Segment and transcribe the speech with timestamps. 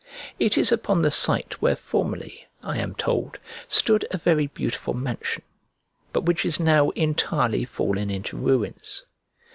[0.39, 5.43] It is upon the site where formerly, I am told, stood a very beautiful mansion,
[6.11, 9.03] but which is now entirely fallen into ruins.